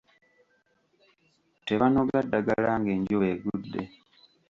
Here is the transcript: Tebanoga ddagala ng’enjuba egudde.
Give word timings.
Tebanoga 1.67 2.17
ddagala 2.25 2.71
ng’enjuba 2.79 3.25
egudde. 3.33 3.81